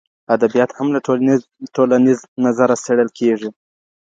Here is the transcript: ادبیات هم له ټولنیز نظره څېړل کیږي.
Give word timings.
ادبیات 0.35 0.71
هم 0.77 0.87
له 0.95 0.99
ټولنیز 1.77 2.19
نظره 2.45 2.75
څېړل 2.83 3.09
کیږي. 3.17 3.49